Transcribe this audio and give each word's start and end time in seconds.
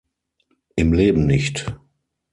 Im 0.75 0.93
Leben 0.95 1.27
nicht! 1.27 1.71